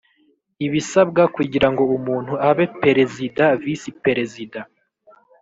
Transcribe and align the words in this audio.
ibisabwa 0.65 1.23
kugira 1.35 1.67
ngo 1.71 1.81
umuntu 1.97 2.33
abe 2.49 2.65
Perezida, 2.81 3.43
Visi 3.61 3.89
Perezida 4.03 4.59